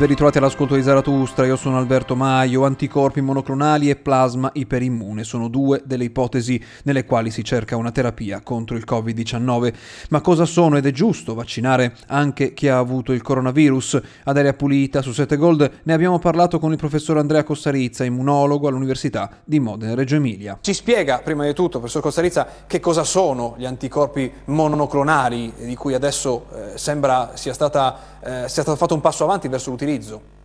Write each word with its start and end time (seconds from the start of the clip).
Ben 0.00 0.08
ritrovati 0.08 0.38
all'ascolto 0.38 0.76
di 0.76 0.82
Zaratustra, 0.82 1.44
io 1.44 1.56
sono 1.56 1.76
Alberto 1.76 2.16
Maio, 2.16 2.64
anticorpi 2.64 3.20
monoclonali 3.20 3.90
e 3.90 3.96
plasma 3.96 4.48
iperimmune 4.54 5.24
sono 5.24 5.48
due 5.48 5.82
delle 5.84 6.04
ipotesi 6.04 6.58
nelle 6.84 7.04
quali 7.04 7.30
si 7.30 7.44
cerca 7.44 7.76
una 7.76 7.92
terapia 7.92 8.40
contro 8.40 8.78
il 8.78 8.84
Covid-19. 8.88 9.74
Ma 10.08 10.22
cosa 10.22 10.46
sono 10.46 10.78
ed 10.78 10.86
è 10.86 10.90
giusto 10.90 11.34
vaccinare 11.34 11.96
anche 12.06 12.54
chi 12.54 12.68
ha 12.68 12.78
avuto 12.78 13.12
il 13.12 13.20
coronavirus? 13.20 14.00
Ad 14.24 14.38
aria 14.38 14.54
pulita 14.54 15.02
su 15.02 15.12
7 15.12 15.36
Gold 15.36 15.70
ne 15.82 15.92
abbiamo 15.92 16.18
parlato 16.18 16.58
con 16.58 16.72
il 16.72 16.78
professor 16.78 17.18
Andrea 17.18 17.44
Costarizza, 17.44 18.02
immunologo 18.02 18.68
all'Università 18.68 19.28
di 19.44 19.60
Modena 19.60 19.94
Reggio 19.94 20.16
Emilia. 20.16 20.56
Ci 20.62 20.72
spiega 20.72 21.18
prima 21.18 21.44
di 21.44 21.52
tutto, 21.52 21.76
professor 21.76 22.00
Costarizza, 22.00 22.48
che 22.66 22.80
cosa 22.80 23.04
sono 23.04 23.54
gli 23.58 23.66
anticorpi 23.66 24.32
monoclonali 24.46 25.52
di 25.58 25.74
cui 25.74 25.92
adesso 25.92 26.46
eh, 26.54 26.78
sembra 26.78 27.32
sia, 27.34 27.52
stata, 27.52 27.98
eh, 28.22 28.48
sia 28.48 28.62
stato 28.62 28.76
fatto 28.76 28.94
un 28.94 29.00
passo 29.00 29.24
avanti 29.24 29.48
verso 29.48 29.70
l'utilizzo? 29.70 30.38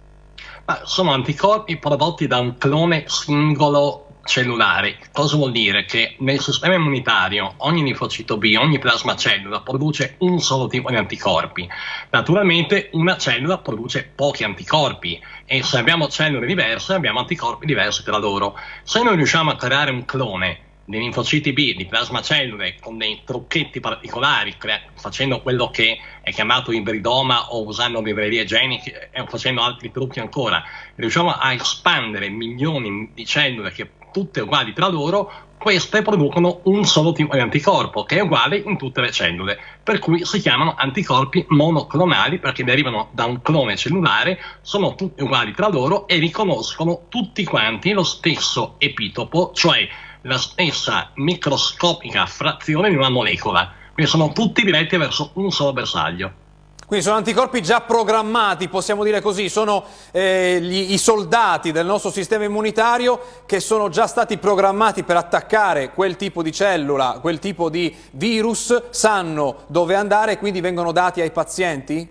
Ma 0.66 0.82
sono 0.84 1.12
anticorpi 1.12 1.78
prodotti 1.78 2.28
da 2.28 2.40
un 2.40 2.58
clone 2.58 3.04
singolo 3.08 4.06
cellulare. 4.26 4.98
Cosa 5.14 5.38
vuol 5.38 5.52
dire? 5.52 5.86
Che 5.86 6.16
nel 6.20 6.40
sistema 6.40 6.74
immunitario 6.74 7.54
ogni 7.58 7.84
linfocito 7.84 8.38
B, 8.38 8.56
ogni 8.60 8.80
plasma 8.80 9.16
cellula 9.16 9.62
produce 9.62 10.16
un 10.20 10.40
solo 10.40 10.68
tipo 10.68 10.90
di 10.90 10.96
anticorpi. 10.96 11.70
Naturalmente 12.10 12.90
una 12.94 13.18
cellula 13.18 13.60
produce 13.60 14.12
pochi 14.14 14.44
anticorpi 14.44 15.22
e 15.46 15.64
se 15.64 15.78
abbiamo 15.78 16.08
cellule 16.08 16.48
diverse 16.48 16.94
abbiamo 16.94 17.20
anticorpi 17.20 17.66
diversi 17.66 18.04
tra 18.04 18.18
loro. 18.18 18.58
Se 18.84 19.04
noi 19.04 19.16
riusciamo 19.16 19.52
a 19.52 19.56
creare 19.56 19.92
un 19.92 20.04
clone 20.06 20.65
dei 20.86 21.00
linfociti 21.00 21.52
B, 21.52 21.76
di 21.76 21.86
plasmacellule 21.86 22.76
con 22.80 22.98
dei 22.98 23.22
trucchetti 23.26 23.80
particolari, 23.80 24.56
crea- 24.58 24.82
facendo 24.94 25.42
quello 25.42 25.70
che 25.70 25.98
è 26.22 26.32
chiamato 26.32 26.72
ibridoma 26.72 27.54
o 27.54 27.66
usando 27.66 28.02
librerie 28.02 28.46
geniche 28.46 29.10
e 29.12 29.26
facendo 29.28 29.62
altri 29.62 29.92
trucchi 29.92 30.20
ancora, 30.20 30.64
riusciamo 30.96 31.32
a 31.32 31.54
espandere 31.54 32.30
milioni 32.30 33.12
di 33.14 33.26
cellule 33.26 33.72
che 33.72 33.90
tutte 34.12 34.42
uguali 34.42 34.74
tra 34.74 34.88
loro, 34.88 35.30
queste 35.58 36.04
producono 36.04 36.60
un 36.66 36.86
solo 36.86 37.12
tipo 37.12 37.34
di 37.34 37.42
anticorpo 37.42 38.04
che 38.04 38.18
è 38.18 38.22
uguale 38.22 38.58
in 38.58 38.78
tutte 38.78 39.02
le 39.02 39.12
cellule, 39.12 39.58
per 39.84 40.00
cui 40.00 40.24
si 40.24 40.40
chiamano 40.40 40.76
anticorpi 40.78 41.44
monoclonali 41.50 42.38
perché 42.38 42.64
derivano 42.64 43.10
da 43.12 43.26
un 43.26 43.42
clone 43.42 43.76
cellulare, 43.76 44.40
sono 44.62 44.94
tutti 44.94 45.24
uguali 45.24 45.54
tra 45.54 45.68
loro 45.68 46.08
e 46.08 46.18
riconoscono 46.18 47.06
tutti 47.10 47.44
quanti 47.44 47.92
lo 47.92 48.04
stesso 48.04 48.76
epitopo, 48.78 49.52
cioè 49.54 49.88
la 50.26 50.38
stessa 50.38 51.12
microscopica 51.16 52.26
frazione 52.26 52.90
di 52.90 52.96
una 52.96 53.10
molecola. 53.10 53.72
Quindi 53.94 54.12
sono 54.12 54.32
tutti 54.32 54.64
diretti 54.64 54.98
verso 54.98 55.32
un 55.34 55.52
solo 55.52 55.74
bersaglio. 55.74 56.44
Quindi 56.86 57.04
sono 57.04 57.18
anticorpi 57.18 57.64
già 57.64 57.82
programmati, 57.82 58.68
possiamo 58.68 59.04
dire 59.04 59.20
così, 59.20 59.50
sono 59.50 59.84
eh, 60.12 60.60
gli, 60.62 60.94
i 60.94 61.00
soldati 61.00 61.72
del 61.72 61.86
nostro 61.86 62.12
sistema 62.12 62.44
immunitario 62.44 63.20
che 63.48 63.60
sono 63.60 63.90
già 63.90 64.06
stati 64.06 64.38
programmati 64.38 65.04
per 65.04 65.16
attaccare 65.16 65.92
quel 65.94 66.16
tipo 66.16 66.44
di 66.44 66.52
cellula, 66.52 67.18
quel 67.22 67.40
tipo 67.40 67.72
di 67.72 67.96
virus, 68.12 68.90
sanno 68.92 69.64
dove 69.66 69.96
andare 69.96 70.34
e 70.34 70.38
quindi 70.38 70.62
vengono 70.62 70.92
dati 70.92 71.22
ai 71.22 71.32
pazienti? 71.32 72.08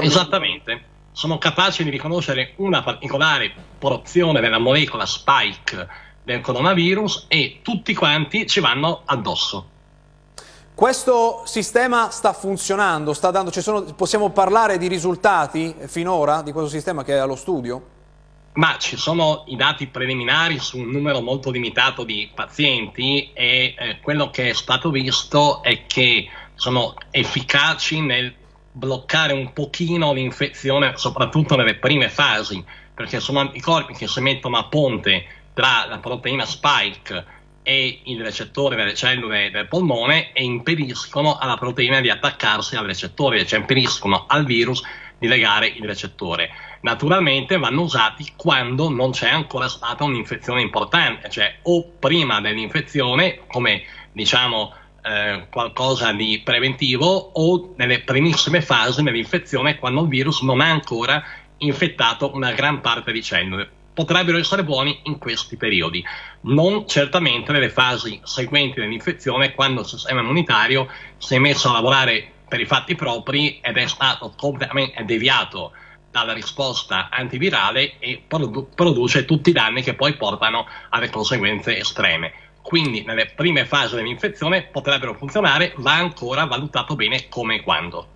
Esattamente, 0.00 0.84
sono 1.12 1.36
capaci 1.36 1.84
di 1.84 1.90
riconoscere 1.90 2.54
una 2.56 2.82
particolare 2.82 3.52
porzione 3.78 4.40
della 4.40 4.58
molecola 4.58 5.04
spike 5.04 5.86
del 6.24 6.40
coronavirus 6.40 7.26
e 7.28 7.60
tutti 7.62 7.94
quanti 7.94 8.46
ci 8.46 8.60
vanno 8.60 9.02
addosso. 9.04 9.68
Questo 10.74 11.42
sistema 11.44 12.10
sta 12.10 12.32
funzionando, 12.32 13.12
sta 13.12 13.30
dando, 13.30 13.52
sono, 13.52 13.82
possiamo 13.94 14.30
parlare 14.30 14.76
di 14.76 14.88
risultati 14.88 15.72
finora 15.86 16.42
di 16.42 16.50
questo 16.50 16.70
sistema 16.70 17.04
che 17.04 17.14
è 17.14 17.18
allo 17.18 17.36
studio? 17.36 17.92
Ma 18.54 18.76
ci 18.78 18.96
sono 18.96 19.44
i 19.46 19.56
dati 19.56 19.86
preliminari 19.86 20.58
su 20.58 20.78
un 20.78 20.90
numero 20.90 21.20
molto 21.20 21.50
limitato 21.50 22.02
di 22.02 22.28
pazienti 22.34 23.30
e 23.32 23.74
eh, 23.76 24.00
quello 24.00 24.30
che 24.30 24.50
è 24.50 24.52
stato 24.52 24.90
visto 24.90 25.62
è 25.62 25.86
che 25.86 26.28
sono 26.54 26.94
efficaci 27.10 28.00
nel 28.00 28.34
bloccare 28.72 29.32
un 29.32 29.52
pochino 29.52 30.12
l'infezione, 30.12 30.94
soprattutto 30.96 31.54
nelle 31.54 31.76
prime 31.76 32.08
fasi, 32.08 32.64
perché 32.92 33.20
sono 33.20 33.38
anticorpi 33.38 33.92
che 33.94 34.08
si 34.08 34.20
mettono 34.20 34.56
a 34.56 34.64
ponte 34.64 35.24
tra 35.54 35.86
la 35.88 35.98
proteina 35.98 36.44
spike 36.44 37.24
e 37.62 38.00
il 38.04 38.22
recettore 38.22 38.76
delle 38.76 38.94
cellule 38.94 39.50
del 39.50 39.68
polmone 39.68 40.32
e 40.32 40.44
impediscono 40.44 41.38
alla 41.38 41.56
proteina 41.56 42.00
di 42.00 42.10
attaccarsi 42.10 42.76
al 42.76 42.84
recettore, 42.84 43.46
cioè 43.46 43.60
impediscono 43.60 44.26
al 44.28 44.44
virus 44.44 44.82
di 45.18 45.26
legare 45.28 45.68
il 45.68 45.84
recettore. 45.84 46.50
Naturalmente 46.82 47.56
vanno 47.56 47.82
usati 47.82 48.32
quando 48.36 48.90
non 48.90 49.12
c'è 49.12 49.30
ancora 49.30 49.68
stata 49.68 50.04
un'infezione 50.04 50.60
importante, 50.60 51.30
cioè 51.30 51.60
o 51.62 51.92
prima 51.98 52.42
dell'infezione, 52.42 53.40
come 53.46 53.84
diciamo 54.12 54.74
eh, 55.02 55.46
qualcosa 55.50 56.12
di 56.12 56.42
preventivo, 56.44 57.06
o 57.06 57.72
nelle 57.76 58.00
primissime 58.00 58.60
fasi 58.60 59.02
dell'infezione, 59.02 59.78
quando 59.78 60.02
il 60.02 60.08
virus 60.08 60.42
non 60.42 60.60
ha 60.60 60.68
ancora 60.68 61.24
infettato 61.58 62.34
una 62.34 62.52
gran 62.52 62.82
parte 62.82 63.12
di 63.12 63.22
cellule 63.22 63.70
potrebbero 63.94 64.38
essere 64.38 64.64
buoni 64.64 65.00
in 65.04 65.18
questi 65.18 65.56
periodi, 65.56 66.04
non 66.42 66.86
certamente 66.86 67.52
nelle 67.52 67.70
fasi 67.70 68.20
seguenti 68.24 68.80
dell'infezione 68.80 69.54
quando 69.54 69.80
il 69.80 69.86
sistema 69.86 70.20
immunitario 70.20 70.88
si 71.16 71.36
è 71.36 71.38
messo 71.38 71.70
a 71.70 71.72
lavorare 71.72 72.32
per 72.48 72.60
i 72.60 72.66
fatti 72.66 72.94
propri 72.96 73.60
ed 73.60 73.76
è 73.76 73.86
stato 73.86 74.34
completamente 74.36 75.04
deviato 75.04 75.72
dalla 76.10 76.32
risposta 76.32 77.08
antivirale 77.10 77.98
e 77.98 78.22
produ- 78.26 78.74
produce 78.74 79.24
tutti 79.24 79.50
i 79.50 79.52
danni 79.52 79.82
che 79.82 79.94
poi 79.94 80.14
portano 80.16 80.66
alle 80.90 81.10
conseguenze 81.10 81.78
estreme. 81.78 82.32
Quindi 82.62 83.02
nelle 83.02 83.26
prime 83.26 83.64
fasi 83.64 83.96
dell'infezione 83.96 84.62
potrebbero 84.62 85.14
funzionare, 85.14 85.72
va 85.78 85.94
ancora 85.94 86.44
valutato 86.44 86.94
bene 86.94 87.28
come 87.28 87.56
e 87.56 87.60
quando. 87.62 88.13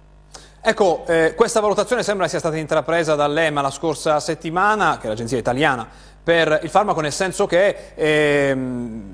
Ecco, 0.61 1.05
eh, 1.07 1.35
questa 1.37 1.61
valutazione 1.61 2.03
sembra 2.03 2.27
sia 2.27 2.41
stata 2.41 2.57
intrapresa 2.57 3.15
dall'EMA 3.15 3.61
la 3.61 3.71
scorsa 3.71 4.19
settimana, 4.19 4.99
che 4.99 5.07
è 5.07 5.09
l'agenzia 5.09 5.39
italiana, 5.39 5.89
per 6.23 6.61
il 6.63 6.69
farmaco, 6.69 7.01
nel 7.01 7.13
senso 7.13 7.47
che 7.47 7.93
eh, 7.95 8.57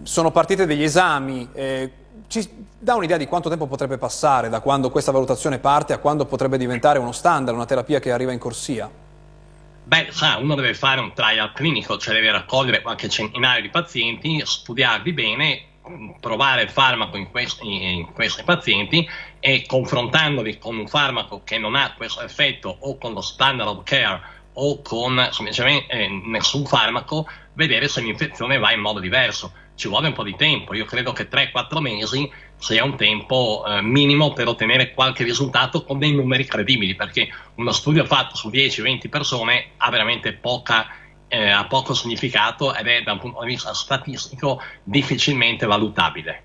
sono 0.02 0.30
partite 0.30 0.66
degli 0.66 0.82
esami. 0.82 1.48
Eh, 1.52 1.92
ci 2.28 2.48
dà 2.78 2.94
un'idea 2.94 3.18
di 3.18 3.26
quanto 3.26 3.48
tempo 3.48 3.66
potrebbe 3.66 3.98
passare 3.98 4.48
da 4.48 4.60
quando 4.60 4.90
questa 4.90 5.12
valutazione 5.12 5.58
parte 5.58 5.92
a 5.92 5.98
quando 5.98 6.24
potrebbe 6.24 6.56
diventare 6.56 6.98
uno 6.98 7.12
standard, 7.12 7.54
una 7.54 7.66
terapia 7.66 8.00
che 8.00 8.10
arriva 8.10 8.32
in 8.32 8.38
corsia? 8.38 8.90
Beh, 9.86 10.08
sa, 10.10 10.38
uno 10.38 10.54
deve 10.54 10.72
fare 10.72 11.00
un 11.00 11.12
trial 11.12 11.52
clinico, 11.52 11.98
cioè 11.98 12.14
deve 12.14 12.32
raccogliere 12.32 12.80
qualche 12.80 13.08
centinaio 13.10 13.60
di 13.60 13.68
pazienti, 13.68 14.40
studiarli 14.42 15.12
bene 15.12 15.62
provare 16.18 16.62
il 16.62 16.70
farmaco 16.70 17.16
in 17.16 17.30
questi, 17.30 17.96
in 17.96 18.12
questi, 18.12 18.42
pazienti 18.42 19.06
e 19.38 19.64
confrontandoli 19.66 20.58
con 20.58 20.78
un 20.78 20.88
farmaco 20.88 21.42
che 21.44 21.58
non 21.58 21.74
ha 21.74 21.94
questo 21.94 22.22
effetto 22.22 22.74
o 22.80 22.96
con 22.96 23.12
lo 23.12 23.20
standard 23.20 23.68
of 23.68 23.84
care 23.84 24.20
o 24.54 24.80
con 24.82 25.28
semplicemente 25.30 25.92
eh, 25.92 26.08
nessun 26.08 26.64
farmaco, 26.64 27.28
vedere 27.54 27.88
se 27.88 28.00
l'infezione 28.00 28.58
va 28.58 28.72
in 28.72 28.80
modo 28.80 29.00
diverso. 29.00 29.52
Ci 29.74 29.88
vuole 29.88 30.06
un 30.06 30.12
po' 30.12 30.22
di 30.22 30.36
tempo, 30.36 30.72
io 30.74 30.84
credo 30.84 31.12
che 31.12 31.28
3-4 31.28 31.80
mesi 31.80 32.30
sia 32.56 32.84
un 32.84 32.96
tempo 32.96 33.64
eh, 33.66 33.82
minimo 33.82 34.32
per 34.32 34.46
ottenere 34.46 34.94
qualche 34.94 35.24
risultato 35.24 35.82
con 35.82 35.98
dei 35.98 36.14
numeri 36.14 36.44
credibili, 36.44 36.94
perché 36.94 37.28
uno 37.56 37.72
studio 37.72 38.04
fatto 38.04 38.36
su 38.36 38.48
10-20 38.48 39.08
persone 39.08 39.70
ha 39.78 39.90
veramente 39.90 40.32
poca 40.32 40.86
eh, 41.28 41.48
ha 41.48 41.66
poco 41.66 41.94
significato 41.94 42.74
ed 42.74 42.86
è 42.86 43.02
da 43.02 43.12
un 43.12 43.18
punto 43.18 43.40
di 43.40 43.46
vista 43.46 43.74
statistico 43.74 44.62
difficilmente 44.82 45.66
valutabile. 45.66 46.42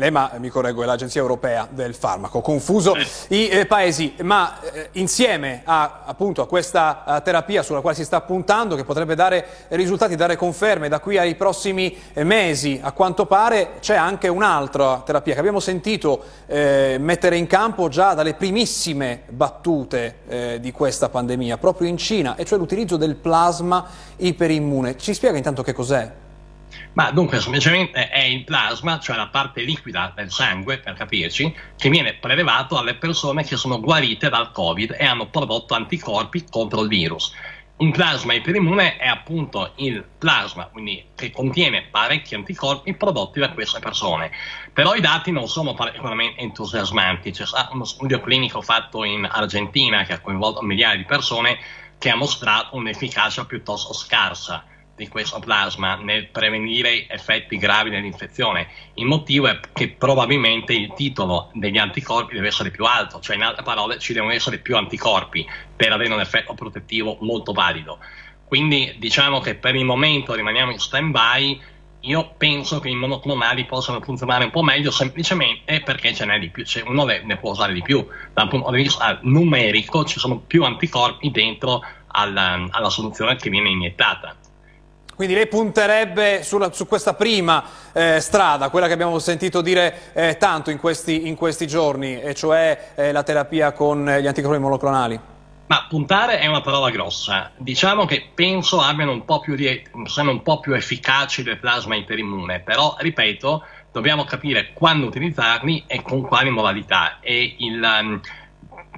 L'EMA, 0.00 0.30
mi 0.38 0.48
correggo, 0.48 0.82
è 0.82 0.86
l'Agenzia 0.86 1.20
Europea 1.20 1.68
del 1.70 1.94
Farmaco. 1.94 2.40
Confuso 2.40 2.94
eh. 2.94 3.06
i 3.28 3.48
eh, 3.48 3.66
paesi, 3.66 4.14
ma 4.22 4.58
eh, 4.62 4.88
insieme 4.92 5.60
a, 5.62 6.04
appunto, 6.06 6.40
a 6.40 6.46
questa 6.46 7.04
a 7.04 7.20
terapia 7.20 7.62
sulla 7.62 7.82
quale 7.82 7.96
si 7.96 8.04
sta 8.04 8.22
puntando, 8.22 8.76
che 8.76 8.84
potrebbe 8.84 9.14
dare 9.14 9.46
risultati, 9.68 10.16
dare 10.16 10.36
conferme 10.36 10.88
da 10.88 11.00
qui 11.00 11.18
ai 11.18 11.34
prossimi 11.34 11.94
eh, 12.14 12.24
mesi, 12.24 12.80
a 12.82 12.92
quanto 12.92 13.26
pare 13.26 13.72
c'è 13.80 13.94
anche 13.94 14.28
un'altra 14.28 15.02
terapia 15.04 15.34
che 15.34 15.40
abbiamo 15.40 15.60
sentito 15.60 16.24
eh, 16.46 16.96
mettere 16.98 17.36
in 17.36 17.46
campo 17.46 17.88
già 17.88 18.14
dalle 18.14 18.32
primissime 18.32 19.24
battute 19.28 20.20
eh, 20.28 20.58
di 20.62 20.72
questa 20.72 21.10
pandemia, 21.10 21.58
proprio 21.58 21.88
in 21.88 21.98
Cina, 21.98 22.36
e 22.36 22.46
cioè 22.46 22.58
l'utilizzo 22.58 22.96
del 22.96 23.16
plasma 23.16 23.86
iperimmune. 24.16 24.96
Ci 24.96 25.12
spiega 25.12 25.36
intanto 25.36 25.62
che 25.62 25.74
cos'è? 25.74 26.10
Ma 26.92 27.12
dunque 27.12 27.40
semplicemente 27.40 28.08
è 28.08 28.24
il 28.24 28.42
plasma, 28.42 28.98
cioè 28.98 29.16
la 29.16 29.28
parte 29.28 29.62
liquida 29.62 30.12
del 30.14 30.30
sangue, 30.30 30.78
per 30.78 30.94
capirci, 30.94 31.54
che 31.76 31.88
viene 31.88 32.14
prelevato 32.14 32.76
alle 32.76 32.96
persone 32.96 33.44
che 33.44 33.56
sono 33.56 33.80
guarite 33.80 34.28
dal 34.28 34.50
Covid 34.50 34.96
e 34.98 35.04
hanno 35.04 35.28
prodotto 35.28 35.74
anticorpi 35.74 36.44
contro 36.50 36.82
il 36.82 36.88
virus. 36.88 37.32
Un 37.76 37.92
plasma 37.92 38.34
iperimmune 38.34 38.96
è 38.96 39.06
appunto 39.06 39.72
il 39.76 40.04
plasma, 40.18 40.66
quindi 40.66 41.02
che 41.14 41.30
contiene 41.30 41.86
parecchi 41.90 42.34
anticorpi 42.34 42.94
prodotti 42.94 43.38
da 43.38 43.52
queste 43.52 43.78
persone. 43.78 44.30
Però 44.72 44.94
i 44.94 45.00
dati 45.00 45.30
non 45.30 45.48
sono 45.48 45.72
particolarmente 45.72 46.40
entusiasmanti. 46.40 47.30
C'è 47.30 47.46
stato 47.46 47.72
uno 47.72 47.84
studio 47.84 48.20
clinico 48.20 48.60
fatto 48.60 49.04
in 49.04 49.24
Argentina 49.24 50.02
che 50.02 50.14
ha 50.14 50.20
coinvolto 50.20 50.60
migliaia 50.60 50.96
di 50.96 51.04
persone 51.04 51.58
che 51.96 52.10
ha 52.10 52.16
mostrato 52.16 52.76
un'efficacia 52.76 53.46
piuttosto 53.46 53.94
scarsa 53.94 54.64
di 55.00 55.08
questo 55.08 55.38
plasma 55.38 55.96
nel 55.96 56.26
prevenire 56.26 57.08
effetti 57.08 57.56
gravi 57.56 57.88
dell'infezione. 57.88 58.68
Il 58.94 59.06
motivo 59.06 59.48
è 59.48 59.58
che 59.72 59.88
probabilmente 59.88 60.74
il 60.74 60.92
titolo 60.94 61.50
degli 61.54 61.78
anticorpi 61.78 62.34
deve 62.34 62.48
essere 62.48 62.70
più 62.70 62.84
alto, 62.84 63.18
cioè 63.20 63.36
in 63.36 63.42
altre 63.42 63.62
parole 63.62 63.98
ci 63.98 64.12
devono 64.12 64.32
essere 64.32 64.58
più 64.58 64.76
anticorpi 64.76 65.46
per 65.74 65.92
avere 65.92 66.12
un 66.12 66.20
effetto 66.20 66.52
protettivo 66.52 67.16
molto 67.22 67.52
valido. 67.52 67.98
Quindi 68.44 68.94
diciamo 68.98 69.40
che 69.40 69.54
per 69.54 69.74
il 69.74 69.84
momento 69.84 70.34
rimaniamo 70.34 70.70
in 70.70 70.78
stand-by. 70.78 71.60
Io 72.04 72.34
penso 72.36 72.80
che 72.80 72.88
i 72.88 72.94
monoclonali 72.94 73.66
possano 73.66 74.00
funzionare 74.00 74.44
un 74.44 74.50
po' 74.50 74.62
meglio 74.62 74.90
semplicemente 74.90 75.82
perché 75.82 76.14
ce 76.14 76.24
n'è 76.24 76.38
di 76.38 76.48
più, 76.48 76.64
cioè 76.64 76.82
uno 76.86 77.04
ne 77.04 77.36
può 77.38 77.50
usare 77.50 77.72
di 77.72 77.82
più. 77.82 78.06
Dal 78.32 78.48
punto 78.48 78.70
di 78.70 78.82
vista 78.82 79.18
numerico 79.22 80.04
ci 80.04 80.18
sono 80.18 80.38
più 80.38 80.64
anticorpi 80.64 81.30
dentro 81.30 81.82
alla, 82.08 82.66
alla 82.70 82.90
soluzione 82.90 83.36
che 83.36 83.50
viene 83.50 83.70
iniettata. 83.70 84.34
Quindi 85.20 85.36
lei 85.36 85.48
punterebbe 85.48 86.42
sulla, 86.42 86.72
su 86.72 86.86
questa 86.86 87.12
prima 87.12 87.62
eh, 87.92 88.20
strada, 88.20 88.70
quella 88.70 88.86
che 88.86 88.94
abbiamo 88.94 89.18
sentito 89.18 89.60
dire 89.60 90.14
eh, 90.14 90.38
tanto 90.38 90.70
in 90.70 90.78
questi, 90.78 91.28
in 91.28 91.34
questi, 91.34 91.66
giorni, 91.66 92.18
e 92.18 92.34
cioè 92.34 92.92
eh, 92.94 93.12
la 93.12 93.22
terapia 93.22 93.72
con 93.72 94.02
gli 94.02 94.26
anticorpi 94.26 94.58
monoclonali? 94.58 95.20
Ma 95.66 95.86
puntare 95.90 96.38
è 96.38 96.46
una 96.46 96.62
parola 96.62 96.88
grossa. 96.88 97.50
Diciamo 97.58 98.06
che 98.06 98.30
penso 98.34 98.80
abbiano 98.80 99.12
un 99.12 99.26
po' 99.26 99.40
più, 99.40 99.56
siano 100.06 100.30
un 100.30 100.40
po' 100.40 100.58
più 100.58 100.72
efficaci 100.72 101.42
del 101.42 101.58
plasma 101.58 101.96
interimmune, 101.96 102.60
però 102.60 102.96
ripeto, 102.98 103.62
dobbiamo 103.92 104.24
capire 104.24 104.70
quando 104.72 105.06
utilizzarli 105.06 105.84
e 105.86 106.00
con 106.00 106.22
quali 106.22 106.48
modalità. 106.48 107.18
E 107.20 107.56
il, 107.58 108.20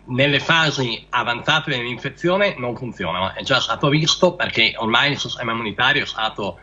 nelle 0.05 0.41
fasi 0.41 1.07
avanzate 1.11 1.71
dell'infezione 1.71 2.55
non 2.59 2.77
funzionano, 2.77 3.33
è 3.35 3.43
già 3.43 3.61
stato 3.61 3.89
visto 3.89 4.35
perché 4.35 4.75
ormai 4.77 5.13
il 5.13 5.19
sistema 5.19 5.53
immunitario 5.53 6.03
è 6.03 6.07
stato 6.07 6.59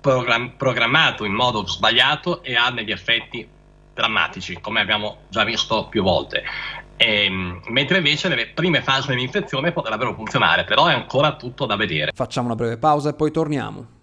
program- 0.00 0.50
programmato 0.56 1.24
in 1.24 1.32
modo 1.32 1.66
sbagliato 1.66 2.42
e 2.42 2.56
ha 2.56 2.70
degli 2.70 2.90
effetti 2.90 3.48
drammatici, 3.94 4.60
come 4.60 4.80
abbiamo 4.80 5.18
già 5.28 5.44
visto 5.44 5.86
più 5.88 6.02
volte. 6.02 6.42
E, 6.96 7.24
ehm, 7.24 7.62
mentre 7.68 7.98
invece 7.98 8.28
nelle 8.28 8.48
prime 8.48 8.82
fasi 8.82 9.08
dell'infezione 9.08 9.72
potrebbero 9.72 10.14
funzionare, 10.14 10.64
però 10.64 10.86
è 10.86 10.94
ancora 10.94 11.36
tutto 11.36 11.66
da 11.66 11.76
vedere. 11.76 12.12
Facciamo 12.14 12.46
una 12.46 12.56
breve 12.56 12.78
pausa 12.78 13.10
e 13.10 13.14
poi 13.14 13.30
torniamo. 13.30 14.00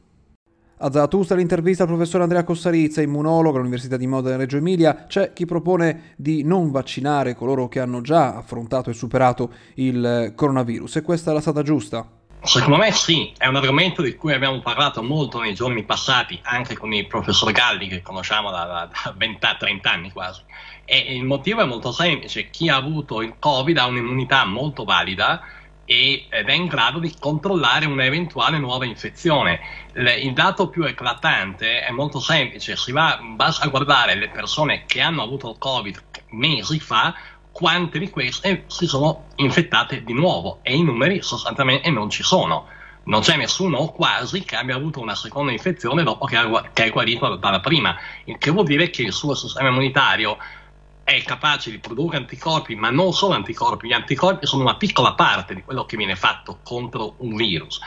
A 0.81 0.89
Zaratustra 0.89 1.35
l'intervista 1.35 1.83
al 1.83 1.89
professor 1.89 2.21
Andrea 2.21 2.45
Cossarizza, 2.45 3.01
immunologo 3.01 3.57
all'Università 3.57 3.97
di 3.97 4.07
Modena 4.07 4.37
Reggio 4.37 4.55
Emilia, 4.55 5.07
c'è 5.09 5.33
chi 5.33 5.45
propone 5.45 6.13
di 6.15 6.43
non 6.43 6.71
vaccinare 6.71 7.35
coloro 7.35 7.67
che 7.67 7.81
hanno 7.81 7.99
già 7.99 8.37
affrontato 8.37 8.89
e 8.89 8.93
superato 8.93 9.51
il 9.73 10.31
coronavirus 10.33 10.95
e 10.95 11.01
questa 11.01 11.31
è 11.31 11.33
la 11.33 11.41
strada 11.41 11.63
giusta? 11.63 12.07
Secondo 12.41 12.77
me 12.77 12.93
sì, 12.93 13.33
è 13.37 13.47
un 13.47 13.57
argomento 13.57 14.01
di 14.01 14.15
cui 14.15 14.31
abbiamo 14.31 14.61
parlato 14.61 15.03
molto 15.03 15.41
nei 15.41 15.53
giorni 15.53 15.83
passati, 15.83 16.39
anche 16.43 16.77
con 16.77 16.93
il 16.93 17.07
professor 17.07 17.51
Galli 17.51 17.89
che 17.89 18.01
conosciamo 18.01 18.49
da, 18.49 18.87
da 18.89 19.15
20-30 19.19 19.79
anni 19.83 20.11
quasi. 20.13 20.43
E 20.85 21.13
il 21.13 21.25
motivo 21.25 21.61
è 21.61 21.65
molto 21.65 21.91
semplice, 21.91 22.49
chi 22.49 22.69
ha 22.69 22.77
avuto 22.77 23.21
il 23.21 23.35
Covid 23.37 23.77
ha 23.77 23.85
un'immunità 23.85 24.45
molto 24.45 24.85
valida 24.85 25.41
ed 25.91 26.47
è 26.47 26.51
in 26.51 26.67
grado 26.67 26.99
di 26.99 27.11
controllare 27.19 27.87
un'eventuale 27.87 28.59
nuova 28.59 28.85
infezione. 28.85 29.59
Il 29.93 30.33
dato 30.33 30.69
più 30.69 30.83
eclatante 30.83 31.81
è 31.81 31.89
molto 31.89 32.19
semplice, 32.19 32.75
si 32.75 32.91
va, 32.91 33.19
basta 33.23 33.65
guardare 33.69 34.13
le 34.13 34.29
persone 34.29 34.83
che 34.85 35.01
hanno 35.01 35.23
avuto 35.23 35.49
il 35.49 35.57
Covid 35.57 36.03
mesi 36.29 36.79
fa, 36.79 37.15
quante 37.51 37.97
di 37.97 38.07
queste 38.11 38.65
si 38.67 38.85
sono 38.85 39.29
infettate 39.37 40.03
di 40.03 40.13
nuovo 40.13 40.59
e 40.61 40.75
i 40.75 40.83
numeri 40.83 41.23
sostanzialmente 41.23 41.89
non 41.89 42.11
ci 42.11 42.21
sono. 42.21 42.67
Non 43.05 43.21
c'è 43.21 43.35
nessuno 43.37 43.87
quasi 43.87 44.43
che 44.43 44.57
abbia 44.57 44.75
avuto 44.75 44.99
una 44.99 45.15
seconda 45.15 45.51
infezione 45.51 46.03
dopo 46.03 46.27
che, 46.27 46.37
è 46.37 46.89
guarito 46.91 47.35
dalla 47.37 47.61
prima, 47.61 47.97
il 48.25 48.37
che 48.37 48.51
vuol 48.51 48.65
dire 48.65 48.91
che 48.91 49.01
il 49.01 49.11
suo 49.11 49.33
sistema 49.33 49.69
immunitario 49.69 50.37
è 51.15 51.23
capace 51.23 51.71
di 51.71 51.79
produrre 51.79 52.17
anticorpi, 52.17 52.75
ma 52.75 52.91
non 52.91 53.13
solo 53.13 53.33
anticorpi, 53.33 53.87
gli 53.87 53.93
anticorpi 53.93 54.45
sono 54.45 54.61
una 54.61 54.75
piccola 54.75 55.13
parte 55.13 55.55
di 55.55 55.63
quello 55.63 55.85
che 55.85 55.97
viene 55.97 56.15
fatto 56.15 56.59
contro 56.63 57.15
un 57.17 57.35
virus 57.35 57.79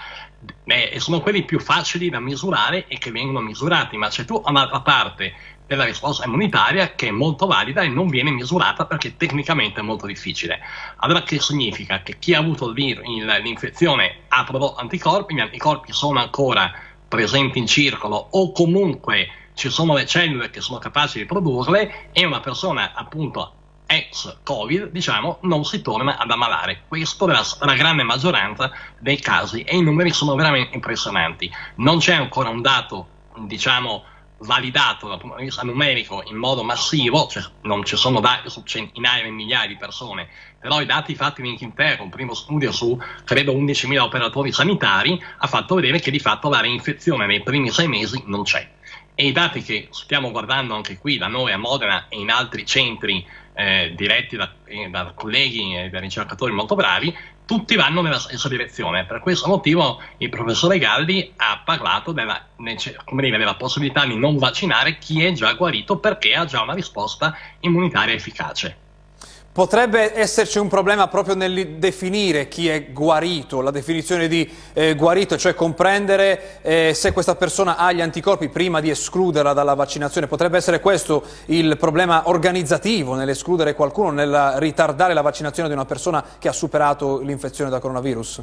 e 0.65 0.99
sono 0.99 1.21
quelli 1.21 1.45
più 1.45 1.61
facili 1.61 2.11
da 2.11 2.19
misurare 2.19 2.89
e 2.89 2.99
che 2.99 3.13
vengono 3.13 3.39
misurati, 3.39 3.97
ma 3.97 4.09
c'è 4.09 4.25
tutta 4.25 4.51
un'altra 4.51 4.81
parte 4.81 5.35
della 5.69 5.85
risposta 5.85 6.25
immunitaria 6.25 6.95
che 6.97 7.09
è 7.09 7.11
molto 7.13 7.47
valida 7.47 7.83
e 7.83 7.89
non 7.89 8.09
viene 8.09 8.33
misurata 8.33 8.87
perché 8.87 9.17
tecnicamente 9.17 9.79
è 9.79 9.85
molto 9.85 10.07
difficile. 10.07 10.59
Allora 10.97 11.23
che 11.23 11.39
significa? 11.39 12.03
Che 12.03 12.19
chi 12.19 12.35
ha 12.35 12.41
avuto 12.41 12.67
il 12.67 12.75
virus, 12.75 13.05
l'infezione 13.07 14.23
ha 14.29 14.43
prodotto 14.43 14.81
anticorpi, 14.81 15.35
gli 15.35 15.41
anticorpi 15.41 15.93
sono 15.93 16.19
ancora 16.19 16.73
presenti 17.07 17.61
in 17.61 17.69
circolo 17.69 18.17
o 18.17 18.51
comunque 18.51 19.29
ci 19.55 19.71
sono 19.71 19.95
le 19.95 20.07
cellule 20.07 20.51
che 20.51 20.61
sono 20.61 20.79
capaci 20.79 21.19
di 21.19 21.27
produrle 21.27 22.11
e 22.13 22.25
una 22.25 22.41
persona 22.41 22.93
appunto 22.95 23.55
ex 23.87 24.39
Covid, 24.43 24.91
diciamo, 24.91 25.39
non 25.43 25.65
si 25.65 25.83
torna 25.83 26.17
ad 26.17 26.31
ammalare. 26.31 26.85
Questo 26.89 27.29
è 27.29 27.39
la 27.61 27.75
grande 27.75 28.03
maggioranza 28.03 28.71
dei 28.99 29.21
casi 29.21 29.63
e 29.63 29.77
i 29.77 29.83
numeri 29.83 30.13
sono 30.13 30.35
veramente 30.35 30.75
impressionanti. 30.75 31.53
Non 31.77 31.99
c'è 31.99 32.15
ancora 32.15 32.49
un 32.49 32.63
dato, 32.63 33.07
diciamo, 33.41 34.05
validato 34.39 35.09
dal 35.09 35.19
punto 35.19 35.37
di 35.37 35.45
vista 35.45 35.63
numerico 35.63 36.23
in 36.27 36.37
modo 36.37 36.65
massivo, 36.65 37.29
cioè 37.29 37.45
non 37.63 37.85
ci 37.85 37.97
sono 37.97 38.21
dati 38.21 38.49
su 38.51 38.63
centinaia 38.65 39.25
di 39.25 39.31
migliaia 39.31 39.69
di 39.69 39.77
persone, 39.77 40.29
però 40.59 40.81
i 40.81 40.87
dati 40.87 41.15
fatti 41.15 41.41
in 41.41 41.47
Inghilterra, 41.47 42.03
un 42.03 42.11
primo 42.11 42.35
studio 42.35 42.73
su 42.73 42.99
credo 43.25 43.53
11.000 43.53 43.99
operatori 44.01 44.53
sanitari, 44.53 45.23
ha 45.39 45.47
fatto 45.47 45.77
vedere 45.77 46.01
che 46.01 46.11
di 46.11 46.19
fatto 46.19 46.49
la 46.49 46.61
reinfezione 46.61 47.27
nei 47.27 47.43
primi 47.43 47.71
sei 47.71 47.89
mesi 47.89 48.23
non 48.27 48.43
c'è 48.43 48.69
e 49.15 49.27
i 49.27 49.33
dati 49.33 49.63
che 49.63 49.89
stiamo 49.91 50.31
guardando 50.31 50.75
anche 50.75 50.99
qui 50.99 51.19
da 51.19 51.27
noi 51.27 51.53
a 51.53 51.59
Modena 51.59 52.07
e 52.09 52.19
in 52.19 52.31
altri 52.31 52.65
centri 52.65 53.27
eh, 53.55 53.93
diretti 53.95 54.37
da, 54.37 54.51
eh, 54.65 54.89
da, 54.89 55.13
colleghi 55.15 55.77
e 55.77 55.91
da 55.91 56.01
ricercatori 56.01 56.53
molto 56.53 56.75
bravi, 56.75 57.15
tutti 57.45 57.77
vanno 57.77 58.01
nella 58.01 58.19
stessa 58.19 58.49
direzione. 58.49 59.05
Per 59.05 59.21
questo 59.21 59.49
motivo 59.49 60.01
il 60.19 60.31
professore 60.31 60.79
Galli 60.79 61.33
ha 61.37 61.61
parlato 61.65 62.13
della, 62.13 62.47
dire, 62.57 63.39
della 63.39 63.55
possibilità 63.57 64.07
di 64.07 64.17
non 64.17 64.39
vaccinare 64.39 64.99
chi 64.99 65.23
è 65.23 65.33
già 65.33 65.53
guarito 65.53 65.99
perché 65.99 66.35
ha 66.35 66.47
già 66.47 66.63
una 66.63 66.75
risposta 66.75 67.37
immunitaria 67.61 68.15
efficace. 68.15 68.82
Potrebbe 69.53 70.19
esserci 70.19 70.59
un 70.59 70.69
problema 70.69 71.09
proprio 71.09 71.35
nel 71.35 71.77
definire 71.77 72.49
chi 72.49 72.69
è 72.69 72.91
guarito, 72.91 73.61
la 73.61 73.71
definizione 73.71 74.27
di 74.27 74.51
eh, 74.73 74.95
guarito, 74.95 75.37
cioè 75.37 75.55
comprendere 75.55 76.63
eh, 76.63 76.95
se 76.95 77.13
questa 77.13 77.35
persona 77.35 77.77
ha 77.77 77.93
gli 77.93 78.01
anticorpi 78.01 78.49
prima 78.49 78.81
di 78.81 78.89
escluderla 78.89 79.53
dalla 79.53 79.75
vaccinazione. 79.75 80.27
Potrebbe 80.27 80.57
essere 80.57 80.81
questo 80.81 81.23
il 81.47 81.77
problema 81.77 82.31
organizzativo 82.31 83.15
nell'escludere 83.15 83.75
qualcuno, 83.75 84.11
nel 84.11 84.55
ritardare 84.57 85.13
la 85.13 85.21
vaccinazione 85.21 85.69
di 85.69 85.75
una 85.75 85.85
persona 85.85 86.25
che 86.39 86.49
ha 86.49 86.53
superato 86.53 87.21
l'infezione 87.21 87.69
da 87.69 87.79
coronavirus? 87.79 88.43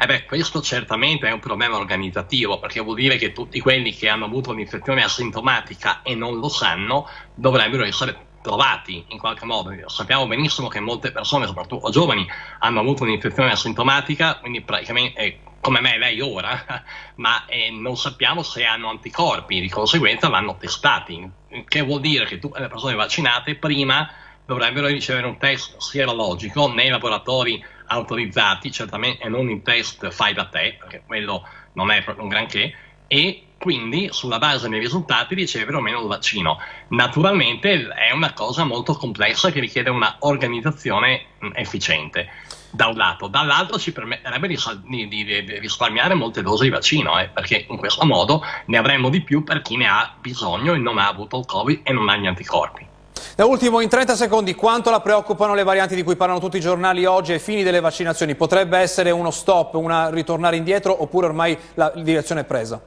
Eh 0.00 0.06
beh, 0.06 0.24
questo 0.24 0.62
certamente 0.62 1.28
è 1.28 1.30
un 1.30 1.40
problema 1.40 1.76
organizzativo, 1.76 2.58
perché 2.58 2.80
vuol 2.80 2.96
dire 2.96 3.18
che 3.18 3.32
tutti 3.32 3.60
quelli 3.60 3.94
che 3.94 4.08
hanno 4.08 4.24
avuto 4.24 4.52
un'infezione 4.52 5.04
asintomatica 5.04 6.00
e 6.02 6.14
non 6.14 6.38
lo 6.38 6.48
sanno 6.48 7.06
dovrebbero 7.34 7.84
essere 7.84 8.27
trovati 8.48 9.04
in 9.08 9.18
qualche 9.18 9.44
modo. 9.44 9.70
Sappiamo 9.88 10.26
benissimo 10.26 10.68
che 10.68 10.80
molte 10.80 11.12
persone, 11.12 11.46
soprattutto 11.46 11.90
giovani, 11.90 12.26
hanno 12.60 12.80
avuto 12.80 13.02
un'infezione 13.02 13.52
asintomatica, 13.52 14.38
quindi 14.38 14.62
praticamente 14.62 15.20
eh, 15.20 15.38
come 15.60 15.82
me 15.82 15.98
lei 15.98 16.22
ora, 16.22 16.82
ma 17.16 17.44
eh, 17.44 17.70
non 17.70 17.98
sappiamo 17.98 18.42
se 18.42 18.64
hanno 18.64 18.88
anticorpi, 18.88 19.60
di 19.60 19.68
conseguenza 19.68 20.30
vanno 20.30 20.56
testati, 20.56 21.30
che 21.68 21.82
vuol 21.82 22.00
dire 22.00 22.24
che 22.24 22.38
tutte 22.38 22.58
le 22.58 22.68
persone 22.68 22.94
vaccinate 22.94 23.56
prima 23.56 24.10
dovrebbero 24.46 24.86
ricevere 24.86 25.26
un 25.26 25.36
test 25.36 25.76
sierologico 25.76 26.72
nei 26.72 26.88
laboratori 26.88 27.62
autorizzati, 27.88 28.72
certamente 28.72 29.24
e 29.24 29.28
non 29.28 29.50
in 29.50 29.62
test 29.62 30.08
fai 30.08 30.32
da 30.32 30.46
te, 30.46 30.76
perché 30.78 31.02
quello 31.04 31.46
non 31.74 31.90
è 31.90 32.02
proprio 32.02 32.24
un 32.24 32.30
granché, 32.30 32.74
e 33.06 33.47
quindi 33.58 34.08
sulla 34.12 34.38
base 34.38 34.68
dei 34.68 34.78
risultati 34.78 35.34
ricevere 35.34 35.76
o 35.76 35.80
meno 35.80 36.00
il 36.00 36.06
vaccino. 36.06 36.58
Naturalmente 36.88 37.88
è 37.88 38.12
una 38.12 38.32
cosa 38.32 38.64
molto 38.64 38.94
complessa 38.94 39.50
che 39.50 39.60
richiede 39.60 39.90
una 39.90 40.16
organizzazione 40.20 41.26
mm, 41.44 41.50
efficiente. 41.54 42.28
Da 42.70 42.86
un 42.86 42.96
lato, 42.96 43.28
dall'altro 43.28 43.78
ci 43.78 43.92
permetterebbe 43.92 44.46
di, 44.46 44.56
di, 44.86 45.08
di, 45.08 45.58
risparmiare 45.58 46.14
molte 46.14 46.42
dosi 46.42 46.64
di 46.64 46.70
vaccino, 46.70 47.18
eh, 47.18 47.28
perché 47.28 47.64
in 47.68 47.78
questo 47.78 48.04
modo 48.04 48.42
ne 48.66 48.76
avremo 48.76 49.08
di 49.08 49.22
più 49.22 49.42
per 49.42 49.62
chi 49.62 49.76
ne 49.76 49.88
ha 49.88 50.14
bisogno 50.20 50.74
e 50.74 50.78
non 50.78 50.98
ha 50.98 51.08
avuto 51.08 51.38
il 51.38 51.46
Covid 51.46 51.80
e 51.82 51.92
non 51.92 52.08
ha 52.10 52.16
gli 52.16 52.26
anticorpi. 52.26 52.86
Da 53.34 53.46
ultimo, 53.46 53.80
in 53.80 53.88
30 53.88 54.16
secondi, 54.16 54.54
quanto 54.54 54.90
la 54.90 55.00
preoccupano 55.00 55.54
le 55.54 55.62
varianti 55.62 55.94
di 55.94 56.02
cui 56.02 56.16
parlano 56.16 56.40
tutti 56.40 56.58
i 56.58 56.60
giornali 56.60 57.06
oggi 57.06 57.32
ai 57.32 57.38
fini 57.38 57.62
delle 57.62 57.80
vaccinazioni? 57.80 58.34
Potrebbe 58.34 58.78
essere 58.78 59.10
uno 59.10 59.30
stop, 59.30 59.74
una 59.74 60.10
ritornare 60.10 60.56
indietro 60.56 61.02
oppure 61.02 61.26
ormai 61.26 61.56
la 61.74 61.90
direzione 61.94 62.42
è 62.42 62.44
presa? 62.44 62.80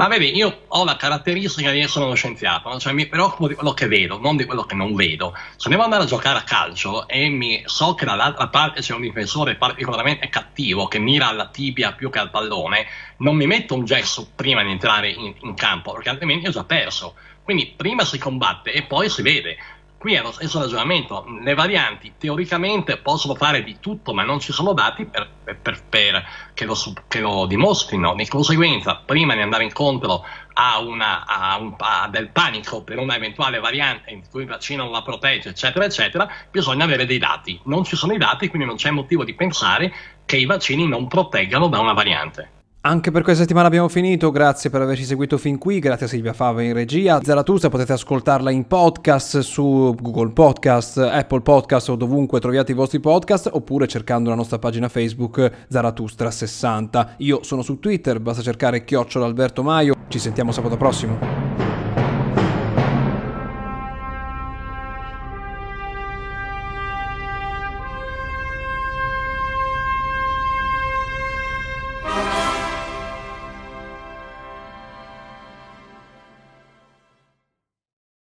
Ma 0.00 0.08
vedi, 0.08 0.34
io 0.34 0.62
ho 0.68 0.82
la 0.82 0.96
caratteristica 0.96 1.70
di 1.70 1.80
essere 1.80 2.06
uno 2.06 2.14
scienziato, 2.14 2.78
cioè 2.78 2.94
mi 2.94 3.06
preoccupo 3.06 3.48
di 3.48 3.54
quello 3.54 3.74
che 3.74 3.86
vedo, 3.86 4.18
non 4.18 4.34
di 4.34 4.46
quello 4.46 4.62
che 4.62 4.74
non 4.74 4.94
vedo. 4.94 5.36
Se 5.56 5.68
devo 5.68 5.82
andare 5.82 6.04
a 6.04 6.06
giocare 6.06 6.38
a 6.38 6.42
calcio 6.42 7.06
e 7.06 7.28
mi, 7.28 7.60
so 7.66 7.92
che 7.92 8.06
dall'altra 8.06 8.48
parte 8.48 8.80
c'è 8.80 8.94
un 8.94 9.02
difensore 9.02 9.56
particolarmente 9.56 10.30
cattivo 10.30 10.88
che 10.88 10.98
mira 10.98 11.28
alla 11.28 11.48
tibia 11.48 11.92
più 11.92 12.08
che 12.08 12.18
al 12.18 12.30
pallone, 12.30 12.86
non 13.18 13.36
mi 13.36 13.46
metto 13.46 13.74
un 13.74 13.84
gesso 13.84 14.30
prima 14.34 14.62
di 14.62 14.70
entrare 14.70 15.10
in, 15.10 15.34
in 15.38 15.52
campo, 15.52 15.92
perché 15.92 16.08
altrimenti 16.08 16.46
ho 16.46 16.50
già 16.50 16.64
perso. 16.64 17.16
Quindi 17.42 17.74
prima 17.76 18.02
si 18.06 18.16
combatte 18.16 18.72
e 18.72 18.84
poi 18.84 19.10
si 19.10 19.20
vede. 19.20 19.58
Qui 20.00 20.14
è 20.14 20.22
lo 20.22 20.32
stesso 20.32 20.58
ragionamento, 20.58 21.26
le 21.42 21.52
varianti 21.52 22.14
teoricamente 22.16 22.96
possono 22.96 23.34
fare 23.34 23.62
di 23.62 23.80
tutto, 23.80 24.14
ma 24.14 24.22
non 24.22 24.40
ci 24.40 24.50
sono 24.50 24.72
dati 24.72 25.04
per, 25.04 25.28
per, 25.44 25.82
per, 25.86 26.24
che, 26.54 26.64
lo, 26.64 26.74
che, 27.06 27.20
lo, 27.20 27.44
dimostrino. 27.44 28.14
Di 28.14 28.26
conseguenza, 28.26 29.02
prima 29.04 29.34
di 29.34 29.42
andare 29.42 29.64
incontro 29.64 30.24
a, 30.54 30.78
una, 30.80 31.26
a, 31.26 31.58
un, 31.58 31.74
a, 31.76 32.08
del 32.08 32.30
panico 32.30 32.82
per 32.82 32.96
una 32.96 33.14
eventuale 33.14 33.60
variante 33.60 34.10
in 34.10 34.22
cui 34.30 34.40
il 34.40 34.48
vaccino 34.48 34.84
non 34.84 34.92
la 34.92 35.02
protegge, 35.02 35.50
eccetera, 35.50 35.84
eccetera, 35.84 36.26
bisogna 36.50 36.84
avere 36.84 37.04
dei 37.04 37.18
dati. 37.18 37.60
Non 37.64 37.84
ci 37.84 37.94
sono 37.94 38.14
i 38.14 38.18
dati, 38.18 38.48
quindi 38.48 38.66
non 38.66 38.76
c'è 38.76 38.90
motivo 38.90 39.22
di 39.22 39.34
pensare 39.34 39.92
che 40.24 40.38
i 40.38 40.46
vaccini 40.46 40.88
non 40.88 41.08
proteggano 41.08 41.68
da 41.68 41.78
una 41.78 41.92
variante. 41.92 42.59
Anche 42.82 43.10
per 43.10 43.22
questa 43.22 43.42
settimana 43.42 43.66
abbiamo 43.66 43.88
finito, 43.90 44.30
grazie 44.30 44.70
per 44.70 44.80
averci 44.80 45.04
seguito 45.04 45.36
fin 45.36 45.58
qui, 45.58 45.80
grazie 45.80 46.06
a 46.06 46.08
Silvia 46.08 46.32
Fava 46.32 46.62
in 46.62 46.72
regia. 46.72 47.20
Zaratustra 47.22 47.68
potete 47.68 47.92
ascoltarla 47.92 48.50
in 48.50 48.66
podcast 48.66 49.40
su 49.40 49.94
Google 50.00 50.30
Podcast, 50.30 50.96
Apple 50.96 51.42
Podcast 51.42 51.90
o 51.90 51.96
dovunque 51.96 52.40
troviate 52.40 52.72
i 52.72 52.74
vostri 52.74 52.98
podcast 52.98 53.50
oppure 53.52 53.86
cercando 53.86 54.30
la 54.30 54.34
nostra 54.34 54.58
pagina 54.58 54.88
Facebook 54.88 55.66
Zaratustra60. 55.70 57.16
Io 57.18 57.42
sono 57.42 57.60
su 57.60 57.78
Twitter, 57.80 58.18
basta 58.18 58.40
cercare 58.40 58.82
chiocciola 58.82 59.26
Alberto 59.26 59.62
Maio. 59.62 59.94
Ci 60.08 60.18
sentiamo 60.18 60.50
sabato 60.50 60.78
prossimo. 60.78 61.69